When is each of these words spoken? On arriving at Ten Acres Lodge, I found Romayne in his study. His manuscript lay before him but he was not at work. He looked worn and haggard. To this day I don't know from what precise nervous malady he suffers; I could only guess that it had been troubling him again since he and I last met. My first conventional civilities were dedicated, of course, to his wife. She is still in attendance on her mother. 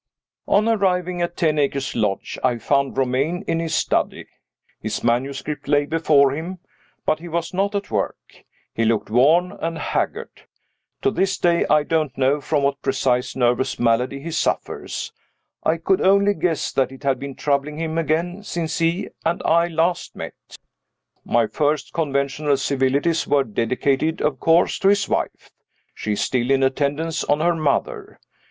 On 0.47 0.67
arriving 0.67 1.21
at 1.21 1.37
Ten 1.37 1.59
Acres 1.59 1.95
Lodge, 1.95 2.39
I 2.43 2.57
found 2.57 2.97
Romayne 2.97 3.43
in 3.45 3.59
his 3.59 3.75
study. 3.75 4.25
His 4.79 5.03
manuscript 5.03 5.67
lay 5.67 5.85
before 5.85 6.31
him 6.31 6.57
but 7.05 7.19
he 7.19 7.27
was 7.27 7.53
not 7.53 7.75
at 7.75 7.91
work. 7.91 8.17
He 8.73 8.83
looked 8.83 9.11
worn 9.11 9.51
and 9.51 9.77
haggard. 9.77 10.47
To 11.03 11.11
this 11.11 11.37
day 11.37 11.67
I 11.69 11.83
don't 11.83 12.17
know 12.17 12.41
from 12.41 12.63
what 12.63 12.81
precise 12.81 13.35
nervous 13.35 13.77
malady 13.77 14.19
he 14.21 14.31
suffers; 14.31 15.13
I 15.63 15.77
could 15.77 16.01
only 16.01 16.33
guess 16.33 16.71
that 16.71 16.91
it 16.91 17.03
had 17.03 17.19
been 17.19 17.35
troubling 17.35 17.77
him 17.77 17.99
again 17.99 18.41
since 18.41 18.79
he 18.79 19.09
and 19.23 19.39
I 19.45 19.67
last 19.67 20.15
met. 20.15 20.33
My 21.23 21.45
first 21.45 21.93
conventional 21.93 22.57
civilities 22.57 23.27
were 23.27 23.43
dedicated, 23.43 24.19
of 24.19 24.39
course, 24.39 24.79
to 24.79 24.87
his 24.87 25.07
wife. 25.07 25.51
She 25.93 26.13
is 26.13 26.21
still 26.21 26.49
in 26.49 26.63
attendance 26.63 27.23
on 27.25 27.39
her 27.41 27.53
mother. 27.55 28.19